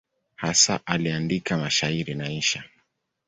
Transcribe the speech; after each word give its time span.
Hasa 0.35 0.79
aliandika 0.85 1.57
mashairi 1.57 2.13
na 2.15 2.29
insha. 2.29 2.63